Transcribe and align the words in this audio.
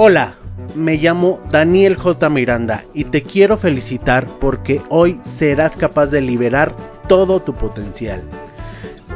Hola, 0.00 0.34
me 0.76 0.96
llamo 0.96 1.40
Daniel 1.50 1.96
J. 1.96 2.30
Miranda 2.30 2.84
y 2.94 3.02
te 3.02 3.24
quiero 3.24 3.56
felicitar 3.56 4.28
porque 4.38 4.80
hoy 4.90 5.18
serás 5.22 5.76
capaz 5.76 6.12
de 6.12 6.20
liberar 6.20 6.72
todo 7.08 7.40
tu 7.40 7.54
potencial. 7.54 8.22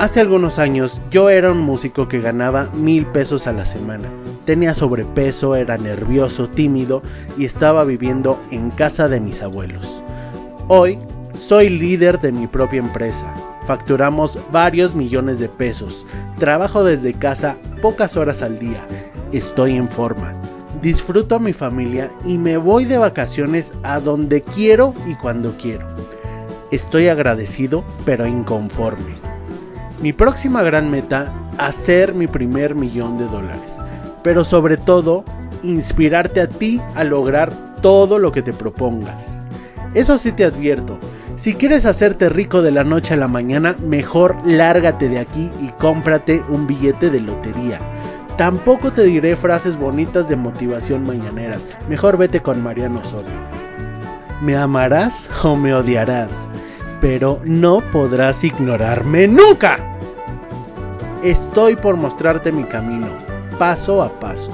Hace 0.00 0.18
algunos 0.18 0.58
años 0.58 1.00
yo 1.08 1.30
era 1.30 1.52
un 1.52 1.60
músico 1.60 2.08
que 2.08 2.20
ganaba 2.20 2.68
mil 2.74 3.06
pesos 3.06 3.46
a 3.46 3.52
la 3.52 3.64
semana. 3.64 4.10
Tenía 4.44 4.74
sobrepeso, 4.74 5.54
era 5.54 5.78
nervioso, 5.78 6.48
tímido 6.48 7.00
y 7.38 7.44
estaba 7.44 7.84
viviendo 7.84 8.42
en 8.50 8.70
casa 8.70 9.08
de 9.08 9.20
mis 9.20 9.40
abuelos. 9.40 10.02
Hoy 10.66 10.98
soy 11.32 11.68
líder 11.68 12.20
de 12.20 12.32
mi 12.32 12.48
propia 12.48 12.80
empresa. 12.80 13.32
Facturamos 13.66 14.36
varios 14.50 14.96
millones 14.96 15.38
de 15.38 15.48
pesos. 15.48 16.08
Trabajo 16.40 16.82
desde 16.82 17.14
casa 17.14 17.56
pocas 17.80 18.16
horas 18.16 18.42
al 18.42 18.58
día. 18.58 18.84
Estoy 19.30 19.76
en 19.76 19.88
forma 19.88 20.34
disfruto 20.82 21.36
a 21.36 21.38
mi 21.38 21.52
familia 21.52 22.10
y 22.26 22.38
me 22.38 22.56
voy 22.56 22.84
de 22.84 22.98
vacaciones 22.98 23.72
a 23.84 24.00
donde 24.00 24.42
quiero 24.42 24.94
y 25.06 25.14
cuando 25.14 25.56
quiero. 25.56 25.86
Estoy 26.72 27.08
agradecido 27.08 27.84
pero 28.04 28.26
inconforme. 28.26 29.14
Mi 30.00 30.12
próxima 30.12 30.62
gran 30.62 30.90
meta, 30.90 31.32
hacer 31.56 32.14
mi 32.14 32.26
primer 32.26 32.74
millón 32.74 33.16
de 33.16 33.26
dólares. 33.26 33.78
Pero 34.24 34.42
sobre 34.44 34.76
todo, 34.76 35.24
inspirarte 35.62 36.40
a 36.40 36.48
ti 36.48 36.80
a 36.96 37.04
lograr 37.04 37.52
todo 37.80 38.18
lo 38.18 38.32
que 38.32 38.42
te 38.42 38.52
propongas. 38.52 39.44
Eso 39.94 40.18
sí 40.18 40.32
te 40.32 40.44
advierto, 40.44 40.98
si 41.36 41.54
quieres 41.54 41.86
hacerte 41.86 42.28
rico 42.28 42.62
de 42.62 42.70
la 42.70 42.84
noche 42.84 43.14
a 43.14 43.16
la 43.16 43.28
mañana, 43.28 43.74
mejor 43.80 44.36
lárgate 44.44 45.08
de 45.08 45.18
aquí 45.18 45.50
y 45.60 45.68
cómprate 45.78 46.42
un 46.48 46.66
billete 46.66 47.10
de 47.10 47.20
lotería 47.20 47.80
Tampoco 48.36 48.92
te 48.92 49.04
diré 49.04 49.36
frases 49.36 49.76
bonitas 49.76 50.28
de 50.28 50.36
motivación 50.36 51.04
mañaneras. 51.04 51.76
Mejor 51.88 52.16
vete 52.16 52.40
con 52.40 52.62
Mariano 52.62 53.00
Osorio. 53.00 53.38
Me 54.40 54.56
amarás 54.56 55.30
o 55.44 55.54
me 55.54 55.74
odiarás, 55.74 56.50
pero 57.00 57.40
no 57.44 57.82
podrás 57.90 58.42
ignorarme 58.42 59.28
nunca. 59.28 59.78
Estoy 61.22 61.76
por 61.76 61.96
mostrarte 61.96 62.50
mi 62.50 62.64
camino, 62.64 63.06
paso 63.58 64.02
a 64.02 64.18
paso. 64.18 64.50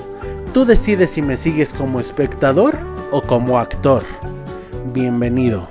Tú 0.53 0.65
decides 0.65 1.11
si 1.11 1.23
me 1.23 1.37
sigues 1.37 1.73
como 1.73 2.01
espectador 2.01 2.77
o 3.13 3.23
como 3.23 3.59
actor. 3.59 4.03
Bienvenido. 4.93 5.69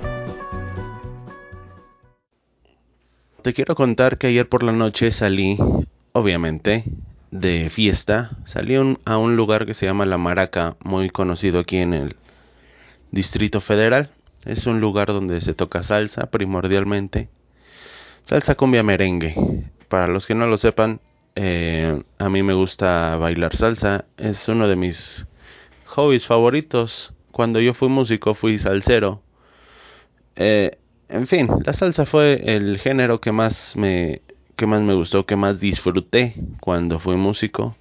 Te 3.42 3.52
quiero 3.52 3.74
contar 3.74 4.18
que 4.18 4.28
ayer 4.28 4.48
por 4.48 4.62
la 4.62 4.72
noche 4.72 5.12
salí, 5.12 5.58
obviamente, 6.12 6.84
de 7.30 7.68
fiesta, 7.70 8.30
salí 8.44 8.74
a 8.76 9.18
un 9.18 9.36
lugar 9.36 9.66
que 9.66 9.74
se 9.74 9.86
llama 9.86 10.06
La 10.06 10.18
Maraca, 10.18 10.76
muy 10.84 11.10
conocido 11.10 11.60
aquí 11.60 11.78
en 11.78 11.94
el 11.94 12.16
Distrito 13.10 13.60
Federal. 13.60 14.10
Es 14.44 14.66
un 14.66 14.80
lugar 14.80 15.08
donde 15.08 15.40
se 15.40 15.54
toca 15.54 15.82
salsa 15.82 16.30
primordialmente. 16.30 17.28
Salsa 18.24 18.54
cumbia 18.54 18.82
merengue. 18.82 19.34
Para 19.88 20.06
los 20.06 20.26
que 20.26 20.34
no 20.34 20.46
lo 20.46 20.58
sepan, 20.58 21.00
eh, 21.34 22.02
a 22.18 22.28
mí 22.28 22.42
me 22.42 22.54
gusta 22.54 23.16
bailar 23.16 23.56
salsa. 23.56 24.04
Es 24.16 24.48
uno 24.48 24.68
de 24.68 24.76
mis 24.76 25.26
hobbies 25.86 26.26
favoritos. 26.26 27.14
Cuando 27.30 27.60
yo 27.60 27.74
fui 27.74 27.88
músico 27.88 28.34
fui 28.34 28.58
salsero. 28.58 29.22
Eh, 30.36 30.70
en 31.08 31.26
fin, 31.26 31.48
la 31.64 31.72
salsa 31.72 32.04
fue 32.04 32.42
el 32.44 32.78
género 32.78 33.20
que 33.20 33.32
más 33.32 33.76
me 33.76 34.22
que 34.58 34.66
más 34.66 34.82
me 34.82 34.92
gustó, 34.92 35.24
que 35.24 35.36
más 35.36 35.60
disfruté 35.60 36.34
cuando 36.60 36.98
fui 36.98 37.14
músico. 37.14 37.76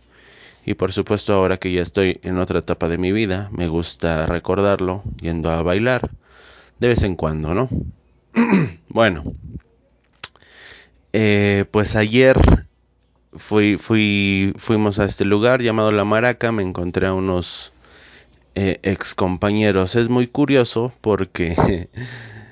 Y 0.64 0.76
por 0.76 0.94
supuesto 0.94 1.34
ahora 1.34 1.58
que 1.58 1.72
ya 1.72 1.82
estoy 1.82 2.20
en 2.22 2.38
otra 2.38 2.60
etapa 2.60 2.88
de 2.88 3.00
mi 3.00 3.12
vida, 3.12 3.50
me 3.52 3.68
gusta 3.68 4.28
recordarlo 4.28 5.02
yendo 5.20 5.50
a 5.50 5.64
bailar 5.64 6.12
de 6.80 6.90
vez 6.90 7.02
en 7.02 7.16
cuando, 7.16 7.56
¿no? 7.56 7.68
bueno, 8.90 9.24
eh, 11.14 11.66
pues 11.72 11.96
ayer 11.96 12.38
fui, 13.34 13.78
fui, 13.78 14.54
fuimos 14.58 15.00
a 15.00 15.06
este 15.06 15.26
lugar 15.26 15.64
llamado 15.64 15.92
La 15.92 16.06
Maraca, 16.06 16.52
me 16.52 16.62
encontré 16.62 17.08
a 17.08 17.14
unos 17.14 17.74
eh, 18.54 18.78
ex 18.84 19.16
compañeros. 19.16 19.96
Es 19.96 20.10
muy 20.10 20.28
curioso 20.28 20.94
porque 21.02 21.90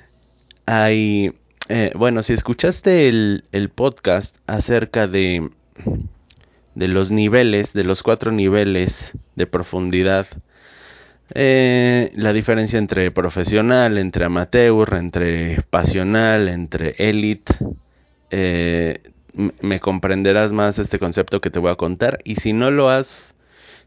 hay 0.66 1.32
eh, 1.68 1.92
bueno, 1.96 2.22
si 2.22 2.32
escuchaste 2.32 3.08
el, 3.08 3.70
podcast 3.74 4.36
acerca 4.46 5.08
de, 5.08 5.50
de 6.74 6.88
los 6.88 7.10
niveles, 7.10 7.72
de 7.72 7.84
los 7.84 8.02
cuatro 8.02 8.30
niveles 8.30 9.12
de 9.34 9.46
profundidad, 9.46 10.26
eh, 11.34 12.12
la 12.14 12.32
diferencia 12.32 12.78
entre 12.78 13.10
profesional, 13.10 13.98
entre 13.98 14.24
amateur, 14.24 14.94
entre 14.94 15.60
pasional, 15.70 16.48
entre 16.48 16.94
élite, 16.98 17.52
eh, 18.30 18.98
me 19.60 19.80
comprenderás 19.80 20.52
más 20.52 20.78
este 20.78 20.98
concepto 20.98 21.40
que 21.40 21.50
te 21.50 21.58
voy 21.58 21.72
a 21.72 21.76
contar. 21.76 22.20
Y 22.24 22.36
si 22.36 22.52
no 22.52 22.70
lo 22.70 22.90
has, 22.90 23.34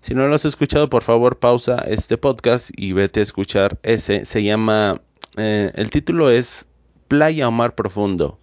si 0.01 0.15
no 0.15 0.27
lo 0.27 0.35
has 0.35 0.45
escuchado, 0.45 0.89
por 0.89 1.03
favor 1.03 1.39
pausa 1.39 1.77
este 1.87 2.17
podcast 2.17 2.71
y 2.75 2.91
vete 2.93 3.21
a 3.21 3.23
escuchar 3.23 3.79
ese. 3.83 4.25
Se 4.25 4.43
llama, 4.43 5.01
el 5.37 5.89
título 5.89 6.29
es 6.29 6.68
Playa 7.09 7.49
o 7.49 7.51
Mar 7.51 7.75
Profundo. 7.75 8.39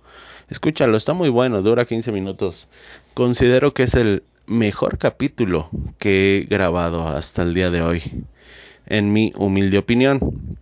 Escúchalo, 0.51 0.97
está 0.97 1.15
muy 1.15 1.31
bueno, 1.31 1.63
dura 1.63 1.87
15 1.87 2.13
minutos. 2.13 2.69
Considero 3.15 3.73
que 3.73 3.85
es 3.85 3.95
el 3.95 4.23
mejor 4.47 4.99
capítulo 4.99 5.71
que 5.99 6.37
he 6.37 6.41
grabado 6.43 7.09
hasta 7.09 7.43
el 7.43 7.55
día 7.55 7.71
de 7.71 7.81
hoy, 7.81 8.03
en 8.87 9.13
mi 9.13 9.33
humilde 9.37 9.79
opinión. 9.79 10.59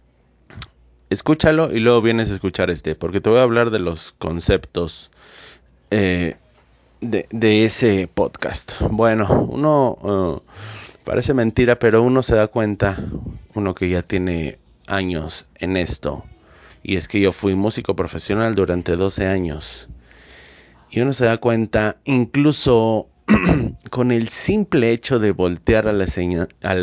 Escúchalo 1.11 1.75
y 1.75 1.81
luego 1.81 2.03
vienes 2.03 2.31
a 2.31 2.35
escuchar 2.35 2.71
este, 2.71 2.95
porque 2.95 3.21
te 3.21 3.31
voy 3.31 3.41
a 3.41 3.43
hablar 3.43 3.71
de 3.71 3.79
los 3.79 4.13
conceptos 4.13 5.11
eh, 5.91 6.37
de, 7.01 7.65
ese 7.65 8.09
podcast. 8.13 8.75
Bueno, 8.81 9.47
uno 9.49 9.97
uh, 10.03 10.41
parece 11.05 11.35
mentira, 11.35 11.79
pero 11.79 12.03
uno 12.03 12.23
se 12.23 12.37
da 12.37 12.49
cuenta, 12.49 12.99
uno 13.55 13.75
que 13.75 13.89
ya 13.89 14.03
tiene 14.03 14.59
años 14.87 15.47
en 15.57 15.77
esto, 15.77 16.25
y 16.85 16.97
es 16.97 17.09
que 17.09 17.19
yo 17.19 17.33
fui 17.33 17.55
músico 17.55 17.97
profesional 17.97 18.55
durante 18.55 18.95
12 18.95 19.27
años. 19.27 19.89
Y 20.91 21.01
uno 21.01 21.15
se 21.15 21.25
da 21.25 21.39
cuenta, 21.39 21.97
incluso 22.05 23.09
con 23.91 24.13
el 24.13 24.29
simple 24.29 24.93
hecho 24.93 25.19
de 25.19 25.33
voltear 25.33 25.89
al, 25.89 26.03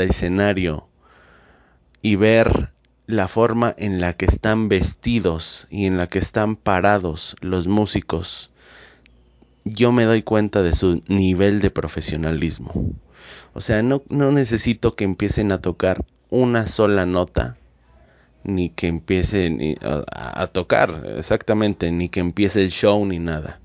escenario 0.01 0.89
y 2.01 2.15
ver 2.15 2.71
la 3.05 3.27
forma 3.27 3.75
en 3.77 4.01
la 4.01 4.13
que 4.13 4.25
están 4.25 4.69
vestidos 4.69 5.67
y 5.69 5.85
en 5.85 5.97
la 5.97 6.07
que 6.07 6.17
están 6.17 6.55
parados 6.55 7.35
los 7.41 7.67
músicos, 7.67 8.51
yo 9.65 9.91
me 9.91 10.05
doy 10.05 10.23
cuenta 10.23 10.63
de 10.63 10.73
su 10.73 11.03
nivel 11.07 11.61
de 11.61 11.69
profesionalismo. 11.69 12.73
O 13.53 13.61
sea, 13.61 13.83
no, 13.83 14.01
no 14.09 14.31
necesito 14.31 14.95
que 14.95 15.03
empiecen 15.03 15.51
a 15.51 15.61
tocar 15.61 16.03
una 16.31 16.65
sola 16.65 17.05
nota 17.05 17.57
ni 18.43 18.69
que 18.69 18.87
empiece 18.87 19.77
a, 19.81 20.47
tocar, 20.47 21.03
exactamente, 21.17 21.91
ni 21.91 22.09
que 22.09 22.19
empiece 22.19 22.61
el 22.61 22.71
show 22.71 23.05
ni 23.05 23.19
nada. 23.19 23.59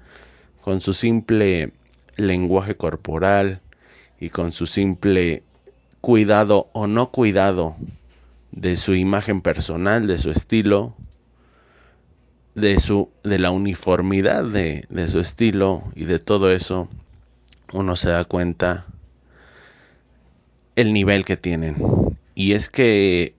Con 0.63 0.81
su 0.81 0.95
simple 0.95 1.73
lenguaje 2.17 2.77
corporal 2.77 3.61
y 4.21 4.31
con 4.31 4.53
su 4.53 4.67
simple 4.67 5.43
cuidado 6.01 6.69
o 6.73 6.87
no 6.87 7.11
cuidado 7.11 7.77
de 8.53 8.77
su 8.77 8.95
imagen 8.95 9.41
personal, 9.41 10.07
de 10.07 10.19
su 10.19 10.31
estilo, 10.31 10.95
de 12.55 12.81
su 12.81 13.11
de 13.23 13.39
la 13.39 13.51
uniformidad 13.51 14.45
de, 14.45 14.85
de 14.89 15.09
su 15.09 15.21
estilo 15.21 15.85
y 15.95 16.05
de 16.05 16.19
todo 16.19 16.51
eso, 16.51 16.89
uno 17.73 17.97
se 17.97 18.11
da 18.11 18.25
cuenta 18.25 18.87
el 20.75 20.93
nivel 20.93 21.25
que 21.25 21.37
tienen. 21.37 21.77
Y 22.35 22.53
es 22.53 22.71
que 22.71 23.36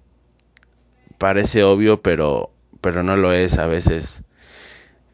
parece 1.17 1.63
obvio, 1.63 2.01
pero, 2.01 2.51
pero 2.81 3.03
no 3.03 3.17
lo 3.17 3.33
es 3.33 3.57
a 3.57 3.67
veces. 3.67 4.23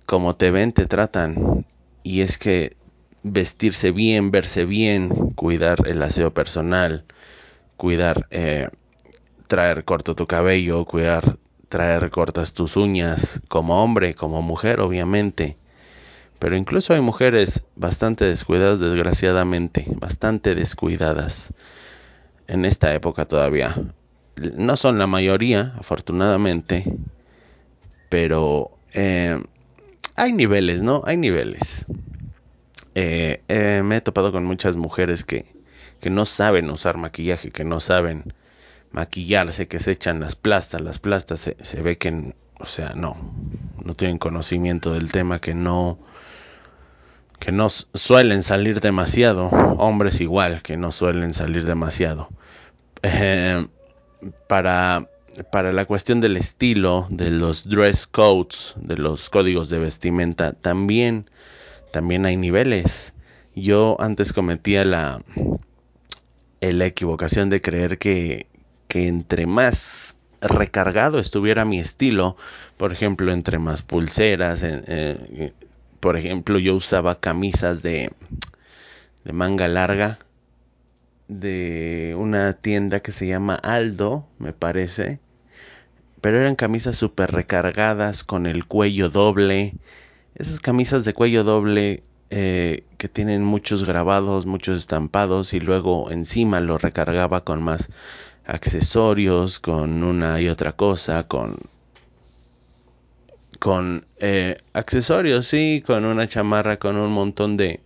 Como 0.05 0.35
te 0.35 0.51
ven, 0.51 0.73
te 0.73 0.85
tratan. 0.85 1.65
Y 2.03 2.21
es 2.21 2.38
que 2.38 2.75
vestirse 3.23 3.91
bien, 3.91 4.31
verse 4.31 4.65
bien, 4.65 5.09
cuidar 5.35 5.88
el 5.88 6.01
aseo 6.03 6.33
personal, 6.33 7.05
cuidar, 7.77 8.27
eh, 8.31 8.69
traer 9.47 9.85
corto 9.85 10.13
tu 10.15 10.27
cabello, 10.27 10.83
cuidar, 10.85 11.38
traer 11.69 12.09
cortas 12.09 12.53
tus 12.53 12.75
uñas, 12.75 13.41
como 13.47 13.81
hombre, 13.81 14.13
como 14.13 14.41
mujer, 14.41 14.81
obviamente. 14.81 15.57
Pero 16.39 16.57
incluso 16.57 16.94
hay 16.94 17.00
mujeres 17.00 17.65
bastante 17.77 18.25
descuidadas, 18.25 18.81
desgraciadamente, 18.81 19.85
bastante 19.95 20.55
descuidadas 20.55 21.53
en 22.47 22.65
esta 22.65 22.94
época 22.94 23.25
todavía 23.25 23.73
no 24.35 24.77
son 24.77 24.97
la 25.00 25.07
mayoría, 25.07 25.74
afortunadamente, 25.77 26.85
pero 28.09 28.77
eh, 28.94 29.41
hay 30.15 30.33
niveles, 30.33 30.83
¿no? 30.83 31.01
Hay 31.06 31.18
niveles. 31.18 31.85
Eh, 32.95 33.41
eh, 33.47 33.81
me 33.83 33.97
he 33.97 34.01
topado 34.01 34.31
con 34.31 34.45
muchas 34.45 34.75
mujeres 34.75 35.24
que, 35.24 35.45
que 36.00 36.09
no 36.09 36.25
saben 36.25 36.69
usar 36.69 36.97
maquillaje, 36.97 37.51
que 37.51 37.63
no 37.63 37.80
saben 37.80 38.33
maquillarse, 38.91 39.68
que 39.68 39.80
se 39.80 39.91
echan 39.91 40.19
las 40.19 40.36
plastas, 40.36 40.81
las 40.81 41.00
plastas 41.00 41.39
se, 41.39 41.57
se 41.59 41.81
ve 41.81 41.97
que, 41.97 42.36
o 42.59 42.65
sea, 42.65 42.94
no, 42.95 43.18
no 43.83 43.95
tienen 43.95 44.19
conocimiento 44.19 44.94
del 44.94 45.12
tema, 45.12 45.39
que 45.39 45.56
no, 45.56 45.97
que 47.39 47.51
no 47.51 47.69
suelen 47.69 48.44
salir 48.44 48.79
demasiado, 48.79 49.47
hombres 49.50 50.21
igual, 50.21 50.62
que 50.62 50.77
no 50.77 50.91
suelen 50.91 51.33
salir 51.33 51.65
demasiado. 51.65 52.29
Eh, 53.01 53.68
para, 54.47 55.09
para 55.51 55.71
la 55.71 55.85
cuestión 55.85 56.21
del 56.21 56.37
estilo, 56.37 57.07
de 57.09 57.31
los 57.31 57.67
dress 57.69 58.07
codes, 58.07 58.75
de 58.77 58.97
los 58.97 59.29
códigos 59.29 59.69
de 59.69 59.79
vestimenta, 59.79 60.53
también, 60.53 61.29
también 61.91 62.25
hay 62.25 62.37
niveles. 62.37 63.13
Yo 63.55 63.97
antes 63.99 64.33
cometía 64.33 64.85
la, 64.85 65.21
la 66.61 66.85
equivocación 66.85 67.49
de 67.49 67.61
creer 67.61 67.97
que, 67.97 68.47
que 68.87 69.07
entre 69.07 69.45
más 69.45 70.17
recargado 70.41 71.19
estuviera 71.19 71.65
mi 71.65 71.79
estilo, 71.79 72.35
por 72.77 72.91
ejemplo, 72.91 73.31
entre 73.31 73.59
más 73.59 73.81
pulseras, 73.81 74.61
eh, 74.63 75.53
por 75.99 76.17
ejemplo, 76.17 76.59
yo 76.59 76.75
usaba 76.75 77.19
camisas 77.19 77.81
de, 77.81 78.11
de 79.23 79.33
manga 79.33 79.67
larga 79.67 80.19
de 81.27 82.15
una 82.17 82.53
tienda 82.53 82.99
que 83.01 83.11
se 83.11 83.27
llama 83.27 83.55
Aldo, 83.55 84.27
me 84.39 84.53
parece. 84.53 85.19
Pero 86.21 86.39
eran 86.39 86.55
camisas 86.55 86.97
súper 86.97 87.31
recargadas 87.31 88.23
con 88.23 88.45
el 88.45 88.65
cuello 88.65 89.09
doble. 89.09 89.75
Esas 90.35 90.59
camisas 90.59 91.05
de 91.05 91.13
cuello 91.13 91.43
doble 91.43 92.03
eh, 92.29 92.83
que 92.97 93.09
tienen 93.09 93.43
muchos 93.43 93.85
grabados, 93.85 94.45
muchos 94.45 94.79
estampados 94.79 95.53
y 95.53 95.59
luego 95.59 96.09
encima 96.11 96.59
lo 96.59 96.77
recargaba 96.77 97.43
con 97.43 97.61
más 97.61 97.89
accesorios, 98.45 99.59
con 99.59 100.03
una 100.03 100.41
y 100.41 100.49
otra 100.49 100.73
cosa, 100.73 101.23
con 101.27 101.57
con 103.59 104.05
eh, 104.19 104.57
accesorios, 104.73 105.47
sí, 105.47 105.83
con 105.85 106.05
una 106.05 106.27
chamarra, 106.27 106.77
con 106.77 106.97
un 106.97 107.11
montón 107.11 107.55
de 107.55 107.81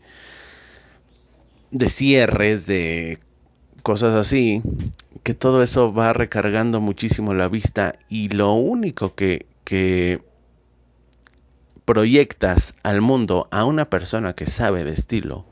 de 1.72 1.90
cierres, 1.90 2.66
de 2.68 3.20
cosas 3.88 4.16
así, 4.16 4.62
que 5.24 5.34
todo 5.34 5.64
eso 5.64 5.94
va 5.94 6.12
recargando 6.12 6.82
muchísimo 6.82 7.34
la 7.34 7.48
vista 7.48 7.94
y 8.10 8.28
lo 8.28 8.52
único 8.52 9.16
que, 9.16 9.46
que 9.64 10.22
proyectas 11.86 12.76
al 12.84 13.00
mundo 13.00 13.48
a 13.50 13.64
una 13.64 13.90
persona 13.90 14.34
que 14.34 14.46
sabe 14.46 14.84
de 14.84 14.92
estilo 14.92 15.46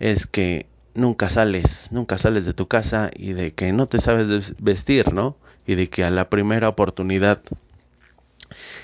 es 0.00 0.26
que 0.26 0.66
nunca 0.94 1.30
sales, 1.30 1.92
nunca 1.92 2.18
sales 2.18 2.44
de 2.44 2.54
tu 2.54 2.66
casa 2.66 3.08
y 3.14 3.34
de 3.34 3.52
que 3.52 3.70
no 3.70 3.86
te 3.86 4.00
sabes 4.00 4.56
vestir, 4.58 5.12
¿no? 5.12 5.36
Y 5.64 5.76
de 5.76 5.88
que 5.88 6.02
a 6.02 6.10
la 6.10 6.28
primera 6.28 6.68
oportunidad 6.68 7.40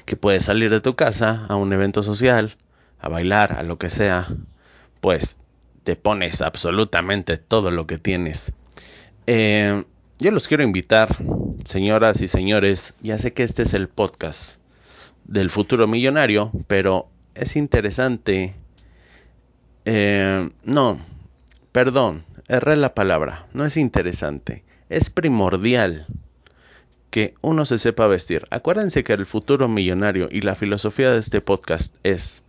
que 0.05 0.15
puedes 0.15 0.45
salir 0.45 0.71
de 0.71 0.81
tu 0.81 0.95
casa 0.95 1.45
a 1.49 1.57
un 1.57 1.73
evento 1.73 2.05
social, 2.05 2.57
a 3.01 3.09
bailar, 3.09 3.55
a 3.59 3.65
lo 3.65 3.79
que 3.79 3.91
sea, 3.91 4.29
pues 5.01 5.39
te 5.83 5.97
pones 5.97 6.41
absolutamente 6.41 7.37
todo 7.37 7.73
lo 7.73 7.89
que 7.89 7.99
tienes 7.99 8.55
eh, 9.27 9.85
yo 10.19 10.31
los 10.31 10.49
quiero 10.49 10.63
invitar, 10.63 11.17
señoras 11.65 12.23
y 12.23 12.29
señores, 12.29 12.97
ya 13.01 13.19
sé 13.19 13.33
que 13.33 13.43
este 13.43 13.63
es 13.63 13.75
el 13.75 13.89
podcast 13.89 14.61
del 15.25 15.51
futuro 15.51 15.87
millonario, 15.87 16.53
pero 16.67 17.09
es 17.35 17.57
interesante. 17.57 18.55
Eh, 19.85 20.49
no, 20.65 21.01
perdón, 21.73 22.25
erré 22.49 22.77
la 22.77 22.95
palabra, 22.95 23.47
no 23.53 23.65
es 23.65 23.77
interesante, 23.77 24.65
es 24.89 25.11
primordial 25.11 26.07
que 27.11 27.35
uno 27.41 27.65
se 27.65 27.79
sepa 27.79 28.07
vestir. 28.07 28.47
Acuérdense 28.51 29.05
que 29.05 29.13
el 29.13 29.27
futuro 29.27 29.69
millonario 29.69 30.29
y 30.31 30.41
la 30.43 30.55
filosofía 30.55 31.11
de 31.11 31.19
este 31.19 31.41
podcast 31.41 31.97
es 32.03 32.45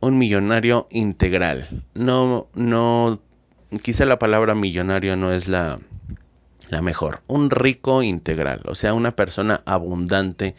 un 0.00 0.18
millonario 0.18 0.86
integral. 0.90 1.84
No, 1.94 2.48
no, 2.54 3.20
quizá 3.82 4.06
la 4.06 4.18
palabra 4.18 4.54
millonario 4.54 5.16
no 5.16 5.32
es 5.32 5.48
la 5.48 5.78
la 6.70 6.82
mejor, 6.82 7.22
un 7.26 7.50
rico 7.50 8.02
integral, 8.02 8.60
o 8.66 8.74
sea, 8.74 8.94
una 8.94 9.12
persona 9.12 9.62
abundante 9.64 10.54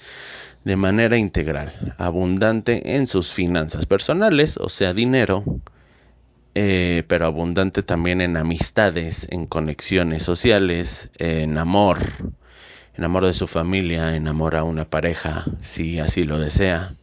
de 0.64 0.76
manera 0.76 1.18
integral, 1.18 1.94
abundante 1.98 2.96
en 2.96 3.08
sus 3.08 3.32
finanzas 3.32 3.86
personales, 3.86 4.58
o 4.58 4.70
sea, 4.70 4.94
dinero, 4.94 5.44
eh, 6.56 7.04
pero 7.08 7.28
abundante 7.28 7.84
también 7.84 8.22
en 8.22 8.38
amistades, 8.38 9.28
en 9.30 9.46
conexiones 9.46 10.24
sociales, 10.24 11.12
en 11.18 11.58
amor, 11.58 12.00
en 12.96 13.04
amor 13.04 13.26
de 13.26 13.34
su 13.34 13.48
familia, 13.48 14.16
en 14.16 14.28
amor 14.28 14.56
a 14.56 14.64
una 14.64 14.90
pareja, 14.90 15.46
si 15.60 16.00
así 16.00 16.24
lo 16.24 16.40
desea, 16.40 16.96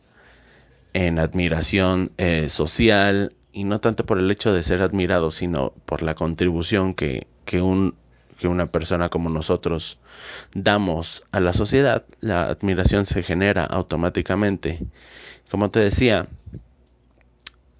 en 0.93 1.19
admiración 1.19 2.11
eh, 2.19 2.49
social, 2.49 3.35
y 3.57 3.65
no 3.65 3.79
tanto 3.79 4.05
por 4.05 4.19
el 4.19 4.31
hecho 4.31 4.53
de 4.53 4.63
ser 4.63 4.83
admirado, 4.83 5.31
sino 5.31 5.73
por 5.87 6.03
la 6.03 6.15
contribución 6.15 6.93
que, 6.93 7.27
que 7.47 7.63
un 7.63 7.95
que 8.39 8.49
una 8.49 8.67
persona 8.67 9.09
como 9.09 9.31
nosotros 9.31 9.99
damos 10.53 11.25
a 11.33 11.41
la 11.41 11.55
sociedad, 11.55 12.05
la 12.21 12.51
admiración 12.51 13.07
se 13.07 13.23
genera 13.23 13.65
automáticamente. 13.65 14.81
Como 15.51 15.71
te 15.71 15.81
decía, 15.81 16.27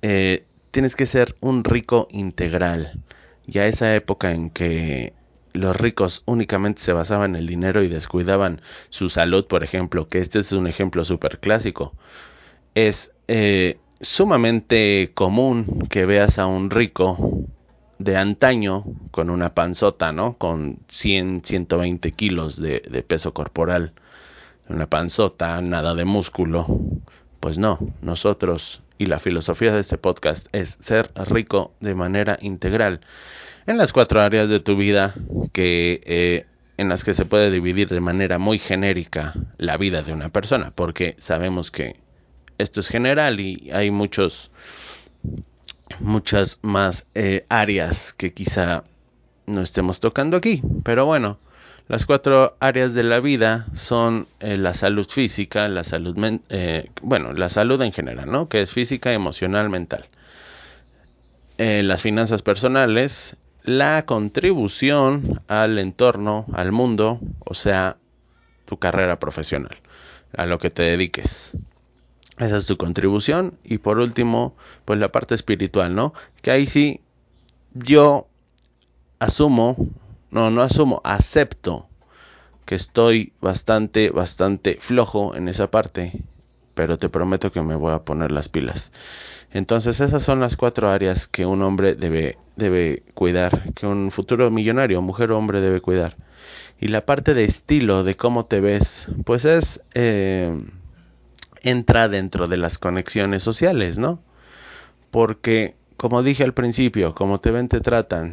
eh, 0.01 0.47
tienes 0.71 0.97
que 0.97 1.05
ser 1.05 1.37
un 1.43 1.63
rico 1.63 2.09
integral. 2.11 2.99
Ya 3.47 3.67
esa 3.67 3.95
época 3.95 4.33
en 4.33 4.49
que 4.49 5.13
los 5.53 5.77
ricos 5.77 6.23
únicamente 6.25 6.81
se 6.81 6.95
basaban 6.95 7.35
en 7.35 7.43
el 7.43 7.47
dinero 7.47 7.83
y 7.83 7.89
descuidaban 7.89 8.63
su 8.89 9.11
salud, 9.11 9.47
por 9.47 9.63
ejemplo, 9.63 10.09
que 10.09 10.21
este 10.21 10.39
es 10.39 10.53
un 10.53 10.67
ejemplo 10.67 11.05
súper 11.05 11.39
clásico, 11.39 11.93
es 12.75 13.13
eh, 13.29 13.79
sumamente 14.01 15.11
común 15.15 15.87
que 15.91 16.07
veas 16.07 16.39
a 16.39 16.47
un 16.47 16.71
rico 16.71 17.47
de 17.99 18.17
antaño 18.17 18.85
con 19.11 19.31
una 19.31 19.55
panzota, 19.55 20.13
¿no? 20.13 20.37
Con 20.37 20.79
100, 20.89 21.43
120 21.45 22.13
kilos 22.13 22.61
de, 22.61 22.81
peso 23.07 23.33
corporal. 23.33 23.93
Una 24.69 24.87
panzota, 24.87 25.61
nada 25.63 25.95
de 25.95 26.05
músculo. 26.05 26.67
Pues 27.41 27.59
no, 27.59 27.79
nosotros 28.03 28.83
y 28.99 29.07
la 29.07 29.19
filosofía 29.19 29.73
de 29.73 29.81
este 29.81 29.99
podcast 29.99 30.49
es 30.53 30.79
ser 30.81 31.11
rico 31.27 31.73
de 31.81 31.95
manera 31.95 32.39
integral 32.41 33.01
en 33.67 33.77
las 33.77 33.93
cuatro 33.93 34.21
áreas 34.21 34.49
de 34.49 34.59
tu 34.59 34.77
vida 34.77 35.15
que 35.53 36.01
eh, 36.07 36.47
en 36.79 36.89
las 36.89 37.05
que 37.05 37.13
se 37.13 37.27
puede 37.27 37.51
dividir 37.51 37.89
de 37.89 38.01
manera 38.01 38.39
muy 38.39 38.59
genérica 38.59 39.35
la 39.59 39.77
vida 39.77 40.03
de 40.03 40.15
una 40.15 40.31
persona 40.31 40.73
porque 40.75 41.15
sabemos 41.19 41.71
que 41.71 41.97
esto 42.59 42.81
es 42.81 42.89
general 42.89 43.41
y 43.41 43.71
hay 43.73 43.91
muchos 43.91 44.51
muchas 46.01 46.59
más 46.63 47.07
eh, 47.15 47.47
áreas 47.49 48.13
que 48.13 48.33
quizá 48.33 48.85
no 49.47 49.63
estemos 49.63 50.01
tocando 50.01 50.37
aquí. 50.37 50.63
Pero 50.85 51.07
bueno, 51.07 51.39
las 51.89 52.07
cuatro 52.07 52.57
áreas 52.61 52.95
de 52.95 53.05
la 53.05 53.21
vida 53.21 53.67
son 53.75 54.27
eh, 54.41 54.57
la 54.57 54.75
salud 54.75 55.07
física, 55.09 55.69
la 55.69 55.85
salud, 55.85 56.17
eh, 56.49 56.91
bueno, 57.03 57.33
la 57.33 57.49
salud 57.49 57.81
en 57.83 57.93
general, 57.93 58.31
¿no? 58.31 58.49
Que 58.49 58.63
es 58.63 58.73
física, 58.73 59.13
emocional, 59.13 59.71
mental. 59.71 60.07
las 61.59 62.03
finanzas 62.03 62.43
personales, 62.43 63.37
la 63.63 64.05
contribución 64.05 65.41
al 65.49 65.79
entorno, 65.79 66.47
al 66.53 66.71
mundo, 66.73 67.21
o 67.39 67.55
sea, 67.55 67.97
tu 68.67 68.79
carrera 68.79 69.19
profesional, 69.19 69.77
a 70.37 70.45
lo 70.45 70.59
que 70.59 70.71
te 70.71 70.83
dediques. 70.83 71.57
Esa 72.39 72.57
es 72.57 72.67
tu 72.67 72.77
contribución. 72.77 73.59
Y 73.65 73.79
por 73.79 73.99
último, 73.99 74.55
pues 74.85 74.99
la 74.99 75.13
parte 75.13 75.35
espiritual, 75.35 75.95
¿no? 75.95 76.13
Que 76.43 76.51
ahí 76.51 76.67
sí 76.67 77.01
yo 77.75 78.29
asumo, 79.19 79.77
no, 80.31 80.51
no 80.51 80.63
asumo, 80.63 81.01
acepto 81.05 81.89
que 82.67 82.75
estoy 82.75 83.33
bastante, 83.41 84.11
bastante 84.11 84.77
flojo 84.81 85.35
en 85.35 85.49
esa 85.49 85.71
parte. 85.71 86.25
Pero 86.75 86.99
te 86.99 87.09
prometo 87.09 87.51
que 87.51 87.63
me 87.63 87.75
voy 87.75 87.95
a 87.95 88.01
poner 88.01 88.33
las 88.33 88.51
pilas. 88.51 88.93
Entonces 89.53 90.01
esas 90.01 90.23
son 90.23 90.41
las 90.41 90.57
cuatro 90.57 90.91
áreas 90.91 91.27
que 91.27 91.47
un 91.47 91.63
hombre 91.63 91.95
debe, 91.95 92.37
debe 92.57 93.03
cuidar, 93.15 93.73
que 93.73 93.87
un 93.87 94.11
futuro 94.11 94.51
millonario, 94.51 95.01
mujer 95.01 95.33
o 95.33 95.39
hombre 95.39 95.63
debe 95.63 95.81
cuidar. 95.81 96.17
Y 96.79 96.89
la 96.89 97.07
parte 97.07 97.33
de 97.33 97.45
estilo, 97.45 98.05
de 98.05 98.17
cómo 98.17 98.45
te 98.45 98.61
ves, 98.61 99.09
pues 99.25 99.47
es... 99.47 99.83
Eh, 99.95 100.55
entra 101.67 102.09
dentro 102.09 102.47
de 102.47 102.57
las 102.57 102.79
conexiones 102.79 103.43
sociales, 103.43 103.99
¿no? 103.99 104.23
Porque, 105.11 105.75
como 105.97 106.23
dije 106.23 106.45
al 106.45 106.55
principio, 106.55 107.15
como 107.15 107.41
te 107.41 107.51
ven, 107.51 107.69
te 107.69 107.81
tratan. 107.81 108.33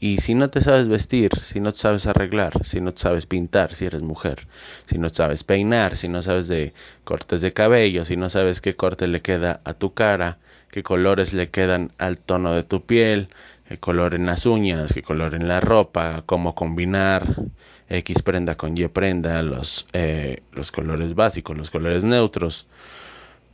Y 0.00 0.18
si 0.18 0.34
no 0.34 0.50
te 0.50 0.60
sabes 0.60 0.88
vestir, 0.88 1.30
si 1.40 1.60
no 1.60 1.70
te 1.70 1.78
sabes 1.78 2.08
arreglar, 2.08 2.64
si 2.66 2.80
no 2.80 2.92
te 2.92 3.00
sabes 3.00 3.26
pintar, 3.26 3.72
si 3.72 3.84
eres 3.84 4.02
mujer, 4.02 4.48
si 4.86 4.98
no 4.98 5.08
te 5.08 5.14
sabes 5.14 5.44
peinar, 5.44 5.96
si 5.96 6.08
no 6.08 6.24
sabes 6.24 6.48
de 6.48 6.74
cortes 7.04 7.40
de 7.40 7.52
cabello, 7.52 8.04
si 8.04 8.16
no 8.16 8.28
sabes 8.28 8.60
qué 8.60 8.74
corte 8.74 9.06
le 9.06 9.22
queda 9.22 9.60
a 9.64 9.74
tu 9.74 9.94
cara, 9.94 10.38
qué 10.72 10.82
colores 10.82 11.34
le 11.34 11.50
quedan 11.50 11.92
al 11.98 12.18
tono 12.18 12.52
de 12.52 12.64
tu 12.64 12.84
piel, 12.84 13.28
qué 13.68 13.78
color 13.78 14.16
en 14.16 14.26
las 14.26 14.44
uñas, 14.44 14.92
qué 14.92 15.02
color 15.02 15.36
en 15.36 15.46
la 15.46 15.60
ropa, 15.60 16.24
cómo 16.26 16.56
combinar 16.56 17.36
X 17.88 18.22
prenda 18.22 18.56
con 18.56 18.76
Y 18.76 18.88
prenda, 18.88 19.42
los, 19.42 19.86
eh, 19.92 20.42
los 20.52 20.72
colores 20.72 21.14
básicos, 21.14 21.56
los 21.56 21.70
colores 21.70 22.04
neutros, 22.04 22.68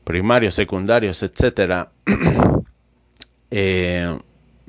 primarios, 0.04 0.54
secundarios, 0.54 1.22
etcétera. 1.22 1.90
eh, 3.50 4.18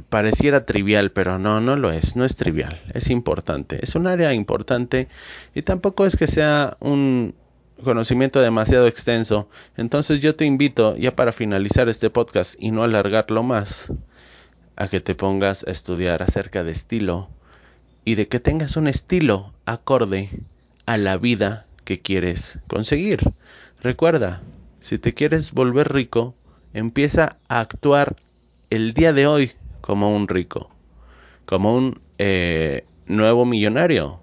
pareciera 0.10 0.66
trivial, 0.66 1.12
pero 1.12 1.38
no, 1.38 1.60
no 1.62 1.75
lo 1.75 1.92
es, 1.92 2.16
no 2.16 2.25
es 2.25 2.36
trivial, 2.36 2.82
es 2.94 3.10
importante, 3.10 3.80
es 3.84 3.96
un 3.96 4.08
área 4.08 4.34
importante 4.34 5.08
y 5.54 5.62
tampoco 5.62 6.06
es 6.06 6.16
que 6.16 6.28
sea 6.28 6.78
un 6.80 7.36
conocimiento 7.84 8.42
demasiado 8.42 8.88
extenso. 8.88 9.50
Entonces 9.78 10.20
yo 10.22 10.36
te 10.36 10.46
invito, 10.46 10.98
ya 10.98 11.16
para 11.16 11.32
finalizar 11.32 11.89
este 11.89 12.10
podcast 12.10 12.56
y 12.60 12.72
no 12.72 12.84
alargarlo 12.84 13.44
más, 13.44 13.92
a 14.75 14.88
que 14.88 15.01
te 15.01 15.16
pongas 15.16 15.66
a 15.68 15.72
estudiar 15.72 16.24
acerca 16.24 16.63
de 16.63 16.72
estilo 16.72 17.30
y 18.10 18.16
de 18.16 18.28
que 18.28 18.39
tengas 18.39 18.75
un 18.75 18.88
estilo 18.88 19.54
acorde 19.66 20.32
a 20.88 20.98
la 20.98 21.16
vida 21.18 21.68
que 21.84 22.00
quieres 22.00 22.60
conseguir. 22.66 23.20
Recuerda, 23.84 24.42
si 24.80 24.98
te 24.98 25.13
quieres 25.13 25.51
volver 25.51 25.94
rico, 25.94 26.34
empieza 26.74 27.38
a 27.50 27.60
actuar 27.60 28.16
el 28.72 28.96
día 28.96 29.13
de 29.13 29.28
hoy 29.28 29.51
como 29.82 30.16
un 30.16 30.28
rico, 30.28 30.72
como 31.46 31.75
un 31.75 32.01
eh, 32.18 32.84
nuevo 33.06 33.46
millonario. 33.46 34.20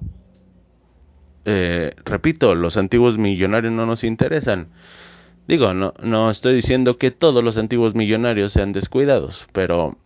Eh, 1.44 1.94
repito, 2.04 2.56
los 2.56 2.78
antiguos 2.78 3.18
millonarios 3.18 3.72
no 3.72 3.86
nos 3.86 4.02
interesan. 4.02 4.66
Digo, 5.46 5.74
no, 5.74 5.94
no 6.02 6.32
estoy 6.32 6.56
diciendo 6.56 6.98
que 6.98 7.12
todos 7.12 7.44
los 7.44 7.56
antiguos 7.56 7.94
millonarios 7.94 8.52
sean 8.52 8.72
descuidados, 8.72 9.46
pero 9.52 9.96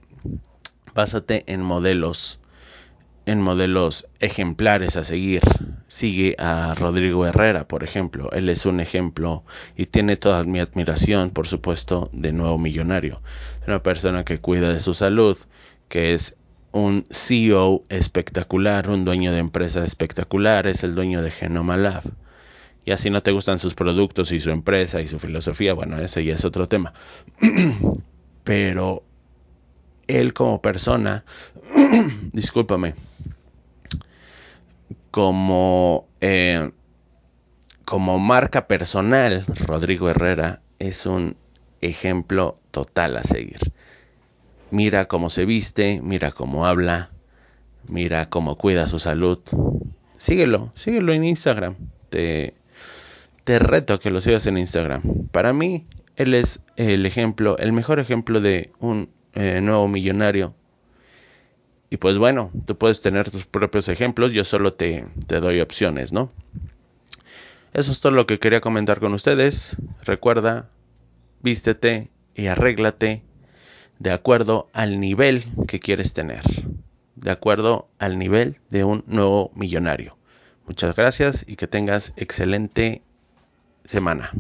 básate 0.95 1.45
en 1.47 1.63
modelos, 1.63 2.41
en 3.31 3.41
modelos 3.41 4.07
ejemplares 4.19 4.97
a 4.97 5.05
seguir. 5.05 5.43
Sigue 5.87 6.37
a 6.39 6.75
Rodrigo 6.75 7.27
Herrera, 7.27 7.67
por 7.67 7.85
ejemplo. 7.85 8.31
Él 8.33 8.49
es 8.49 8.67
un 8.67 8.81
ejemplo 8.81 9.45
y 9.77 9.87
tiene 9.87 10.17
toda 10.17 10.45
mi 10.45 10.61
admiración, 10.61 11.31
por 11.31 11.47
supuesto, 11.47 12.11
de 12.13 12.33
nuevo 12.33 12.59
millonario 12.59 13.21
una 13.67 13.83
persona 13.83 14.25
que 14.25 14.39
cuida 14.39 14.73
de 14.73 14.81
su 14.81 14.95
salud, 14.95 15.37
que 15.89 16.15
es 16.15 16.37
un 16.73 17.05
CEO 17.11 17.85
espectacular, 17.89 18.91
un 18.91 19.05
dueño 19.05 19.33
de 19.33 19.39
empresa 19.39 19.85
espectacular, 19.85 20.67
es 20.67 20.85
el 20.85 20.95
dueño 20.95 21.23
de 21.23 21.31
Genoma 21.31 21.77
Lab. 21.77 22.03
Y 22.85 22.93
así 22.93 23.11
no 23.11 23.23
te 23.23 23.33
gustan 23.33 23.59
sus 23.59 23.75
productos 23.75 24.33
y 24.33 24.41
su 24.41 24.51
empresa 24.51 25.01
y 25.01 25.09
su 25.09 25.19
filosofía, 25.19 25.75
bueno, 25.75 25.99
ese 25.99 26.25
ya 26.25 26.35
es 26.35 26.45
otro 26.45 26.69
tema. 26.69 26.95
Pero 28.45 29.05
él 30.07 30.33
como 30.33 30.63
persona, 30.63 31.25
discúlpame, 32.33 32.95
como, 35.11 36.07
eh, 36.21 36.71
como 37.85 38.19
marca 38.19 38.67
personal, 38.67 39.45
Rodrigo 39.67 40.09
Herrera 40.09 40.63
es 40.79 41.07
un 41.07 41.37
ejemplo 41.81 42.59
total 42.71 43.17
a 43.17 43.25
seguir. 43.25 43.73
Mira 44.71 45.07
cómo 45.07 45.31
se 45.31 45.45
viste, 45.45 46.01
mira 46.03 46.31
cómo 46.31 46.67
habla, 46.67 47.11
mira 47.89 48.29
cómo 48.29 48.57
cuida 48.57 48.87
su 48.87 48.99
salud. 48.99 49.39
Síguelo, 50.17 50.71
síguelo 50.75 51.13
en 51.13 51.25
Instagram. 51.25 51.75
Te, 52.09 52.55
te 53.45 53.59
reto 53.59 53.99
que 53.99 54.11
lo 54.11 54.21
sigas 54.21 54.47
en 54.47 54.59
Instagram. 54.59 55.03
Para 55.33 55.53
mí, 55.53 55.87
él 56.17 56.35
es 56.35 56.63
el 56.77 57.05
ejemplo, 57.07 57.59
el 57.59 57.73
mejor 57.73 57.99
ejemplo 57.99 58.41
de 58.41 58.71
un 58.79 59.11
eh, 59.35 59.61
nuevo 59.61 59.89
millonario. 59.89 60.55
Y 61.91 61.97
pues 61.97 62.19
bueno, 62.19 62.53
tú 62.67 62.79
puedes 62.79 63.03
tener 63.03 63.31
tus 63.31 63.45
propios 63.45 63.89
ejemplos, 63.89 64.33
yo 64.33 64.45
solo 64.45 64.73
te, 64.73 65.05
te 65.27 65.41
doy 65.41 65.61
opciones, 65.61 66.13
¿no? 66.13 66.33
Eso 67.73 67.91
es 67.91 68.01
todo 68.01 68.13
lo 68.13 68.27
que 68.27 68.39
quería 68.39 68.61
comentar 68.61 69.01
con 69.01 69.13
ustedes. 69.13 69.77
Recuerda, 70.05 70.71
vístete 71.41 72.09
y 72.35 72.47
arréglate 72.47 73.25
de 73.99 74.13
acuerdo 74.13 74.71
al 74.73 75.01
nivel 75.01 75.45
que 75.69 75.81
quieres 75.81 76.15
tener, 76.15 76.43
de 77.17 77.31
acuerdo 77.31 77.89
al 77.99 78.19
nivel 78.19 78.59
de 78.71 78.85
un 78.85 79.05
nuevo 79.07 79.51
millonario. 79.55 80.17
Muchas 80.67 80.95
gracias 80.97 81.45
y 81.47 81.57
que 81.57 81.67
tengas 81.67 82.15
excelente 82.17 83.03
semana. 83.85 84.31